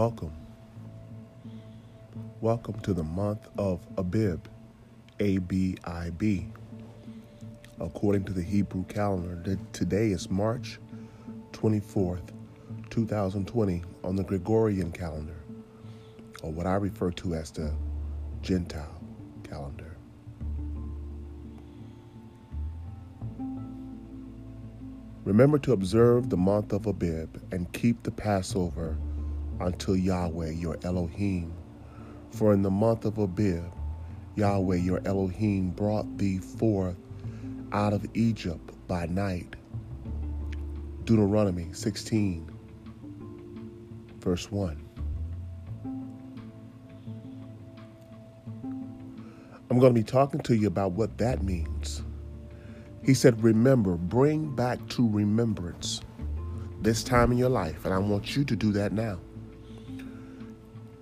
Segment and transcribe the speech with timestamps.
[0.00, 0.32] Welcome.
[2.40, 4.48] Welcome to the month of Abib,
[5.18, 6.46] A B I B.
[7.78, 10.78] According to the Hebrew calendar, today is March
[11.52, 12.30] 24th,
[12.88, 15.36] 2020, on the Gregorian calendar,
[16.42, 17.70] or what I refer to as the
[18.40, 19.02] Gentile
[19.44, 19.98] calendar.
[25.26, 28.96] Remember to observe the month of Abib and keep the Passover
[29.60, 31.52] until Yahweh your Elohim.
[32.30, 33.64] For in the month of Abib,
[34.36, 36.96] Yahweh your Elohim brought thee forth
[37.72, 39.56] out of Egypt by night.
[41.04, 42.50] Deuteronomy 16,
[44.18, 44.80] verse 1.
[49.70, 52.02] I'm going to be talking to you about what that means.
[53.04, 56.00] He said, Remember, bring back to remembrance
[56.82, 59.20] this time in your life, and I want you to do that now.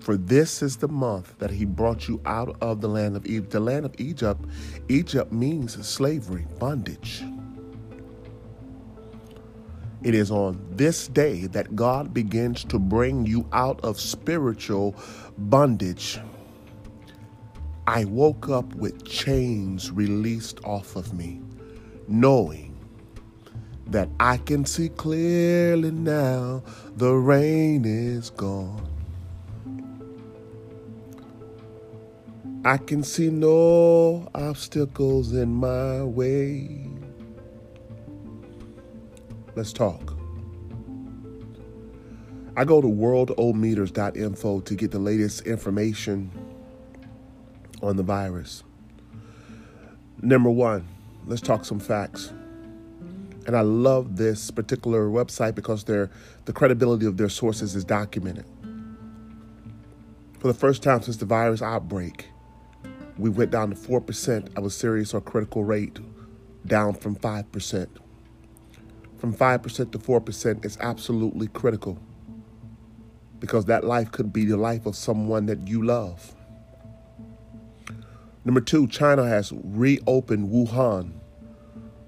[0.00, 3.50] For this is the month that he brought you out of the land of Egypt.
[3.50, 4.42] The land of Egypt,
[4.88, 7.22] Egypt means slavery, bondage.
[10.02, 14.96] It is on this day that God begins to bring you out of spiritual
[15.36, 16.18] bondage.
[17.86, 21.42] I woke up with chains released off of me,
[22.08, 22.78] knowing
[23.88, 26.62] that I can see clearly now
[26.96, 28.88] the rain is gone.
[32.62, 36.90] I can see no obstacles in my way.
[39.56, 40.14] Let's talk.
[42.58, 46.30] I go to worldometers.info to get the latest information
[47.82, 48.62] on the virus.
[50.20, 50.86] Number one,
[51.26, 52.30] let's talk some facts.
[53.46, 56.10] And I love this particular website because their
[56.44, 58.44] the credibility of their sources is documented.
[60.40, 62.28] For the first time since the virus outbreak,
[63.20, 65.98] we went down to 4% of a serious or critical rate,
[66.66, 67.86] down from 5%.
[69.18, 71.98] From 5% to 4% is absolutely critical
[73.40, 76.34] because that life could be the life of someone that you love.
[78.44, 81.12] Number two, China has reopened Wuhan,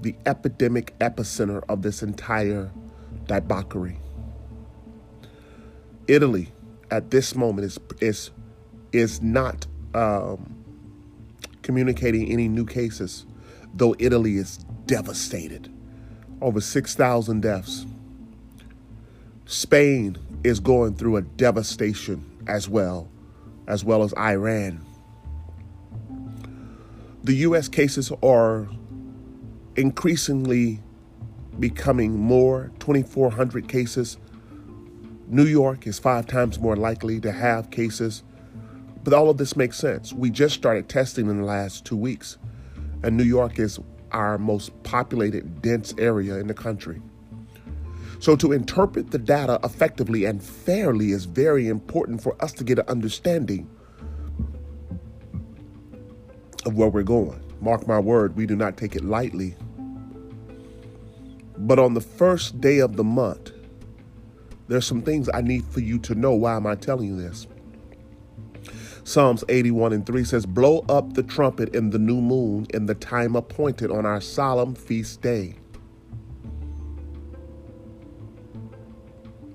[0.00, 2.70] the epidemic epicenter of this entire
[3.26, 3.98] debauchery.
[6.06, 6.52] Italy,
[6.90, 8.30] at this moment, is is
[8.92, 10.63] is not um,
[11.64, 13.26] communicating any new cases,
[13.74, 15.72] though Italy is devastated.
[16.40, 17.86] Over 6,000 deaths.
[19.46, 23.08] Spain is going through a devastation as well,
[23.66, 24.84] as well as Iran.
[27.24, 27.68] The U.S.
[27.68, 28.68] cases are
[29.76, 30.80] increasingly
[31.58, 34.18] becoming more 2,400 cases.
[35.26, 38.22] New York is five times more likely to have cases
[39.04, 40.12] but all of this makes sense.
[40.14, 42.38] We just started testing in the last two weeks,
[43.02, 43.78] and New York is
[44.12, 47.02] our most populated, dense area in the country.
[48.18, 52.78] So, to interpret the data effectively and fairly is very important for us to get
[52.78, 53.68] an understanding
[56.64, 57.42] of where we're going.
[57.60, 59.54] Mark my word, we do not take it lightly.
[61.58, 63.52] But on the first day of the month,
[64.68, 66.32] there's some things I need for you to know.
[66.32, 67.46] Why am I telling you this?
[69.04, 72.94] Psalms 81 and 3 says, Blow up the trumpet in the new moon in the
[72.94, 75.56] time appointed on our solemn feast day.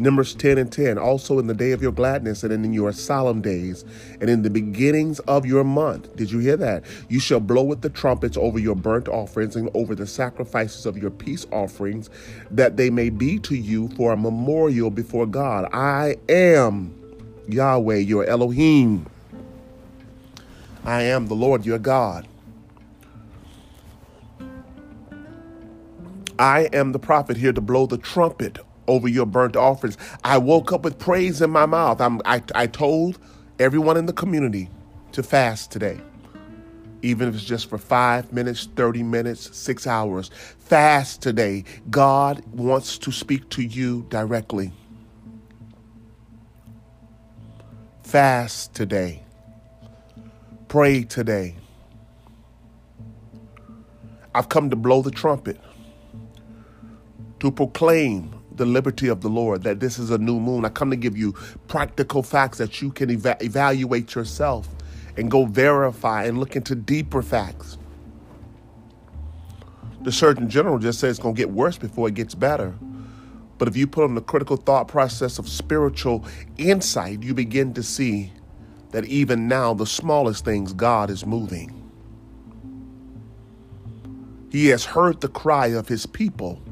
[0.00, 3.40] Numbers 10 and 10, also in the day of your gladness and in your solemn
[3.40, 3.84] days
[4.20, 6.16] and in the beginnings of your month.
[6.16, 6.84] Did you hear that?
[7.08, 10.98] You shall blow with the trumpets over your burnt offerings and over the sacrifices of
[10.98, 12.10] your peace offerings,
[12.50, 15.68] that they may be to you for a memorial before God.
[15.72, 16.92] I am
[17.46, 19.06] Yahweh, your Elohim.
[20.84, 22.28] I am the Lord your God.
[26.38, 28.58] I am the prophet here to blow the trumpet
[28.88, 29.96] over your burnt offerings.
[30.24, 32.00] I woke up with praise in my mouth.
[32.00, 33.18] I'm, I, I told
[33.58, 34.68] everyone in the community
[35.12, 36.00] to fast today,
[37.02, 40.30] even if it's just for five minutes, 30 minutes, six hours.
[40.58, 41.64] Fast today.
[41.90, 44.72] God wants to speak to you directly.
[48.04, 49.23] Fast today.
[50.68, 51.56] Pray today.
[54.34, 55.60] I've come to blow the trumpet,
[57.40, 60.64] to proclaim the liberty of the Lord, that this is a new moon.
[60.64, 61.32] I come to give you
[61.68, 64.68] practical facts that you can eva- evaluate yourself
[65.16, 67.78] and go verify and look into deeper facts.
[70.02, 72.74] The Surgeon General just says it's going to get worse before it gets better.
[73.58, 76.24] But if you put on the critical thought process of spiritual
[76.58, 78.32] insight, you begin to see
[78.94, 81.90] that even now, the smallest things, God is moving.
[84.52, 86.62] He has heard the cry of his people,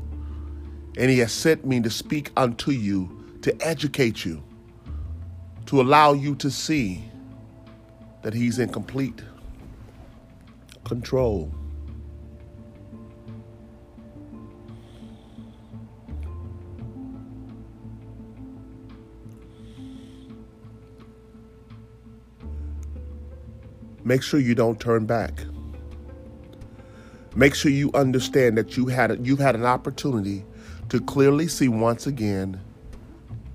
[0.96, 3.10] and he has sent me to speak unto you,
[3.42, 4.40] to educate you,
[5.66, 7.02] to allow you to see
[8.22, 9.20] that he's in complete
[10.84, 11.52] control.
[24.12, 25.43] Make sure you don't turn back.
[27.35, 30.44] Make sure you understand that you had you've had an opportunity
[30.91, 32.61] to clearly see once again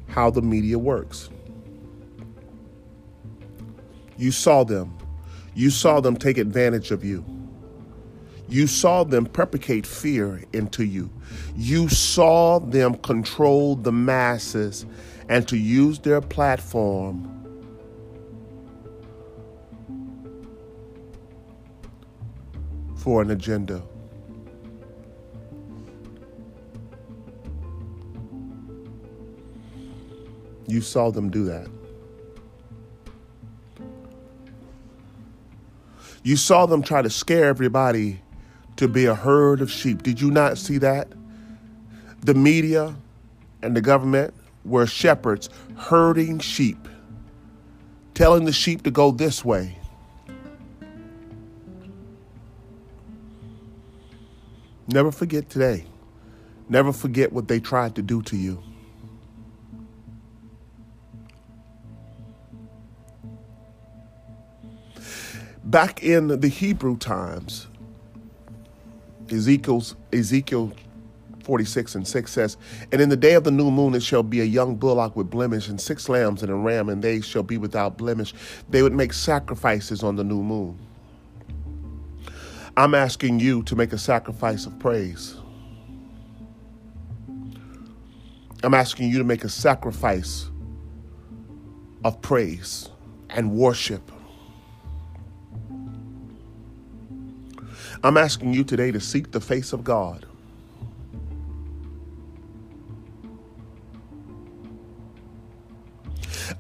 [0.08, 1.30] how the media works.
[4.18, 4.98] You saw them.
[5.54, 7.24] You saw them take advantage of you.
[8.50, 11.12] You saw them perpetrate fear into you.
[11.56, 14.88] You saw them control the masses
[15.30, 17.47] and to use their platform
[23.08, 23.82] for an agenda.
[30.68, 31.70] You saw them do that.
[36.24, 38.20] You saw them try to scare everybody
[38.76, 40.04] to be a herd of sheep.
[40.04, 41.08] Did you not see that?
[42.20, 42.94] The media
[43.62, 44.34] and the government
[44.66, 46.90] were shepherds herding sheep,
[48.16, 49.78] telling the sheep to go this way,
[54.88, 55.86] Never forget today.
[56.70, 58.62] Never forget what they tried to do to you.
[65.64, 67.68] Back in the Hebrew times,
[69.30, 70.72] Ezekiel's, Ezekiel
[71.44, 72.58] 46 and 6 says,
[72.92, 75.30] And in the day of the new moon it shall be a young bullock with
[75.30, 78.34] blemish, and six lambs and a ram, and they shall be without blemish.
[78.70, 80.87] They would make sacrifices on the new moon.
[82.78, 85.36] I'm asking you to make a sacrifice of praise.
[88.64, 90.52] I'm asking you to make a sacrifice
[92.06, 92.90] of praise
[93.32, 94.12] and worship.
[98.04, 100.28] I'm asking you today to seek the face of God.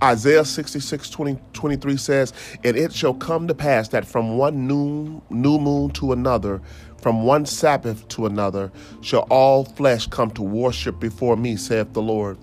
[0.04, 2.34] Isaiah 66, 20, 23 says,
[2.64, 6.62] And it shall come to pass that from one new, new moon to another,
[7.02, 8.72] from one Sabbath to another,
[9.02, 12.38] shall all flesh come to worship before me, saith the Lord.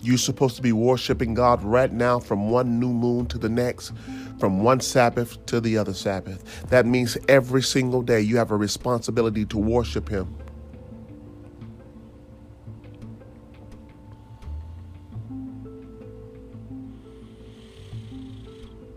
[0.00, 3.92] You're supposed to be worshiping God right now from one new moon to the next,
[4.38, 6.68] from one Sabbath to the other Sabbath.
[6.68, 10.32] That means every single day you have a responsibility to worship Him.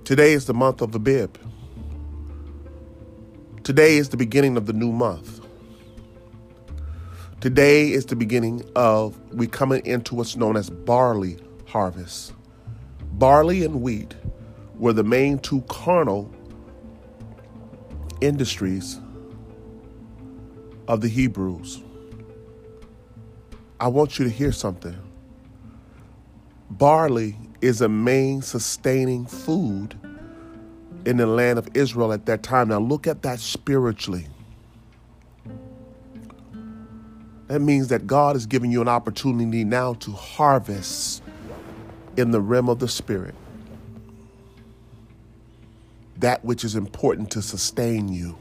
[0.09, 1.37] Today is the month of Abib.
[3.61, 5.39] Today is the beginning of the new month.
[7.41, 11.37] Today is the beginning of we coming into what's known as barley
[11.67, 12.33] harvest.
[13.19, 14.15] Barley and wheat
[14.79, 16.33] were the main two carnal
[18.19, 18.99] industries
[20.87, 21.83] of the Hebrews.
[23.79, 24.97] I want you to hear something.
[26.71, 29.95] Barley is a main sustaining food
[31.05, 32.69] in the land of Israel at that time.
[32.69, 34.27] Now, look at that spiritually.
[37.47, 41.23] That means that God is giving you an opportunity now to harvest
[42.15, 43.35] in the realm of the Spirit
[46.19, 48.37] that which is important to sustain you.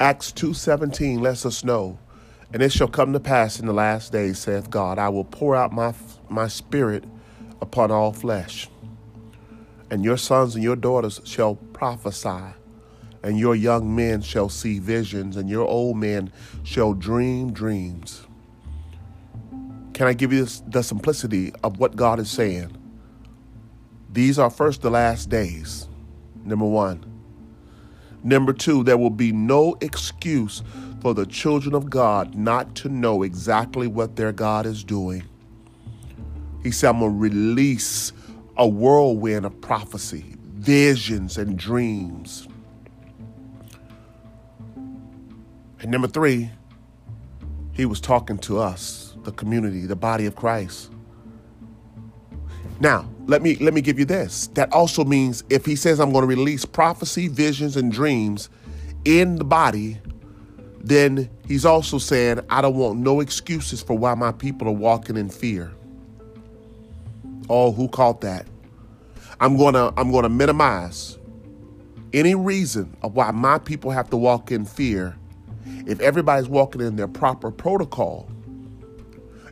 [0.00, 1.98] Acts 2:17 lets us know
[2.52, 5.54] and it shall come to pass in the last days, saith God, I will pour
[5.54, 5.94] out my,
[6.28, 7.04] my spirit
[7.60, 8.68] upon all flesh.
[9.90, 12.54] And your sons and your daughters shall prophesy,
[13.22, 18.22] and your young men shall see visions, and your old men shall dream dreams.
[19.92, 22.76] Can I give you this, the simplicity of what God is saying?
[24.10, 25.88] These are first the last days,
[26.44, 27.04] number one.
[28.22, 30.62] Number two, there will be no excuse
[31.00, 35.24] for the children of God not to know exactly what their God is doing.
[36.62, 38.12] He said, I'm going to release
[38.56, 42.48] a whirlwind of prophecy, visions, and dreams.
[45.80, 46.50] And number three,
[47.72, 50.90] he was talking to us, the community, the body of Christ.
[52.80, 54.48] Now, let me let me give you this.
[54.54, 58.48] That also means if he says I'm going to release prophecy, visions, and dreams
[59.04, 59.98] in the body,
[60.80, 65.16] then he's also saying I don't want no excuses for why my people are walking
[65.16, 65.72] in fear.
[67.48, 68.46] Oh, who caught that?
[69.40, 71.18] I'm gonna I'm gonna minimize
[72.12, 75.16] any reason of why my people have to walk in fear
[75.86, 78.28] if everybody's walking in their proper protocol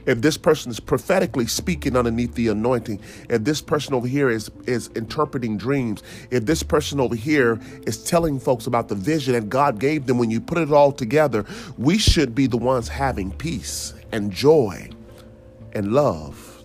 [0.07, 4.51] if this person is prophetically speaking underneath the anointing, if this person over here is
[4.67, 9.49] is interpreting dreams, if this person over here is telling folks about the vision that
[9.49, 11.45] God gave them, when you put it all together,
[11.77, 14.89] we should be the ones having peace and joy
[15.73, 16.65] and love.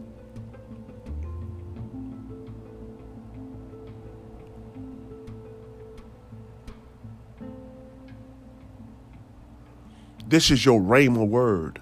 [10.27, 11.81] This is your Rhema word.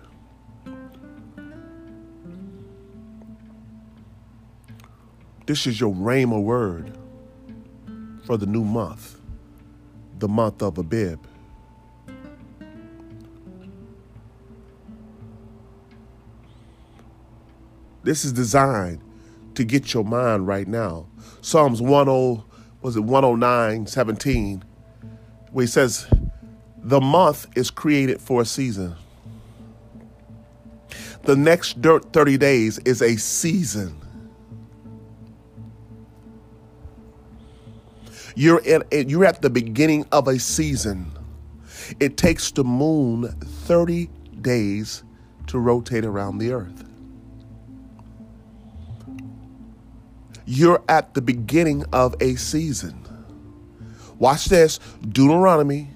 [5.50, 6.96] This is your Rhema word
[8.25, 9.20] for the new month,
[10.20, 11.25] the month of Abib.
[18.03, 19.01] This is designed
[19.56, 21.08] to get your mind right now.
[21.41, 21.88] Psalms 10
[22.84, 24.63] was it 109 17
[25.51, 26.06] where he says
[26.77, 28.94] the month is created for a season.
[31.24, 34.00] The next 30 days is a season.
[38.36, 41.12] You're at, you're at the beginning of a season.
[42.00, 44.09] It takes the moon 30
[44.41, 45.03] days
[45.48, 46.83] to rotate around the earth.
[50.45, 53.05] You're at the beginning of a season.
[54.17, 55.89] Watch this Deuteronomy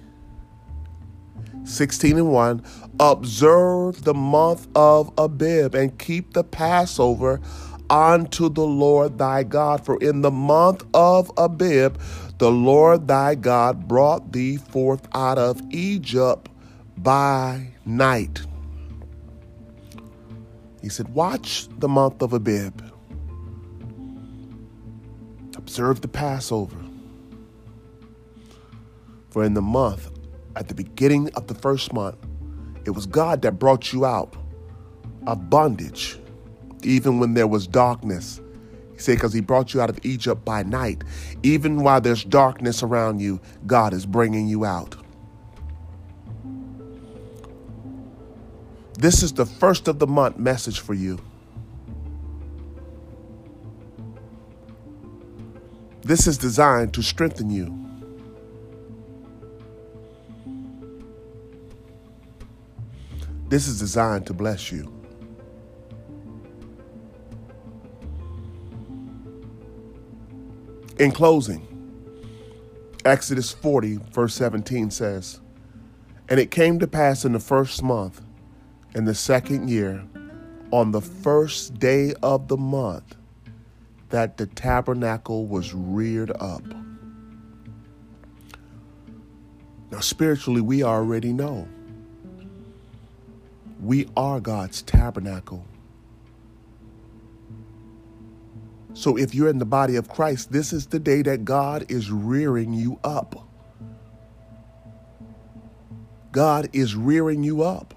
[1.65, 2.63] 16 and 1.
[2.99, 7.41] Observe the month of Abib and keep the Passover
[7.89, 9.85] unto the Lord thy God.
[9.85, 11.99] For in the month of Abib,
[12.37, 16.49] the Lord thy God brought thee forth out of Egypt
[16.97, 18.41] by night.
[20.81, 22.81] He said, Watch the month of Abib.
[25.55, 26.77] Observe the Passover.
[29.29, 30.11] For in the month,
[30.55, 32.17] at the beginning of the first month,
[32.85, 34.35] it was God that brought you out
[35.25, 36.19] of bondage,
[36.85, 38.39] even when there was darkness
[38.93, 41.03] he said, because he brought you out of Egypt by night.
[41.41, 44.95] Even while there's darkness around you, God is bringing you out.
[48.99, 51.19] This is the first of the month message for you.
[56.01, 57.79] This is designed to strengthen you.
[63.49, 65.02] This is designed to bless you.
[70.99, 71.67] In closing,
[73.03, 75.41] Exodus 40, verse 17 says,
[76.29, 78.21] And it came to pass in the first month,
[78.93, 80.03] in the second year,
[80.71, 83.15] on the first day of the month,
[84.09, 86.63] that the tabernacle was reared up.
[89.89, 91.67] Now, spiritually, we already know.
[93.81, 95.65] We are God's tabernacle.
[98.93, 102.11] So if you're in the body of Christ, this is the day that God is
[102.11, 103.47] rearing you up.
[106.31, 107.93] God is rearing you up.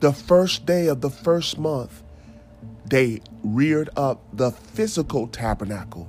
[0.00, 2.02] The first day of the first month,
[2.86, 6.08] they reared up the physical tabernacle.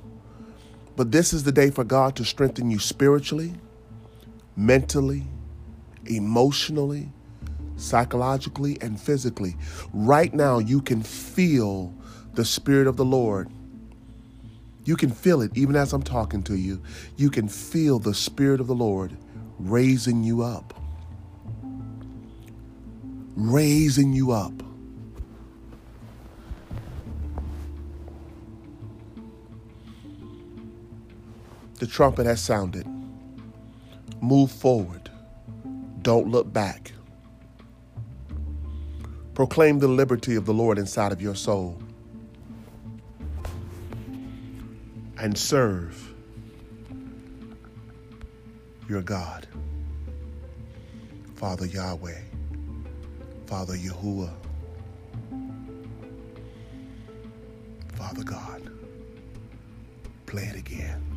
[0.95, 3.53] But this is the day for God to strengthen you spiritually,
[4.55, 5.25] mentally,
[6.05, 7.11] emotionally,
[7.77, 9.55] psychologically, and physically.
[9.93, 11.93] Right now, you can feel
[12.33, 13.49] the Spirit of the Lord
[14.89, 16.81] you can feel it even as I'm talking to you.
[17.15, 19.15] You can feel the Spirit of the Lord
[19.59, 20.73] raising you up.
[23.35, 24.51] Raising you up.
[31.75, 32.87] The trumpet has sounded.
[34.21, 35.11] Move forward.
[36.01, 36.93] Don't look back.
[39.35, 41.79] Proclaim the liberty of the Lord inside of your soul.
[45.19, 46.13] And serve
[48.87, 49.47] your God.
[51.35, 52.19] Father Yahweh,
[53.45, 54.33] Father Yahuwah,
[57.95, 58.71] Father God.
[60.25, 61.08] Play it again.